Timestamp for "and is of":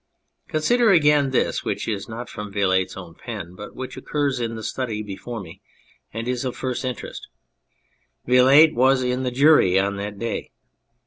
6.11-6.55